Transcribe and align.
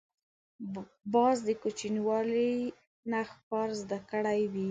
باز 1.13 1.37
د 1.47 1.49
کوچنیوالي 1.61 2.53
نه 3.11 3.19
ښکار 3.29 3.69
زده 3.81 3.99
کړی 4.11 4.39
وي 4.51 4.59